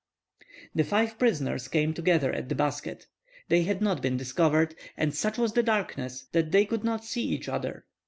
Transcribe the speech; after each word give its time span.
The 0.73 0.83
five 0.83 1.19
prisoners 1.19 1.67
came 1.67 1.93
together 1.93 2.33
at 2.33 2.49
the 2.49 2.55
basket. 2.55 3.05
They 3.49 3.61
had 3.61 3.83
not 3.83 4.01
been 4.01 4.17
discovered, 4.17 4.73
and 4.97 5.13
such 5.13 5.37
was 5.37 5.53
the 5.53 5.61
darkness 5.61 6.25
that 6.31 6.51
they 6.51 6.65
could 6.65 6.83
not 6.83 7.05
see 7.05 7.21
each 7.21 7.47
other. 7.47 7.85